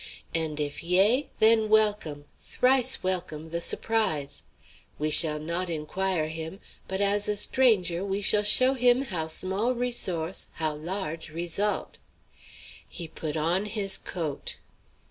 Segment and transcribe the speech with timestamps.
[0.33, 4.41] And if yea, then welcome, thrice welcome, the surprise!
[4.97, 9.27] We shall not inquire him; but as a stranger we shall show him with how
[9.27, 11.99] small reso'ce how large result."
[12.89, 14.55] He put on his coat.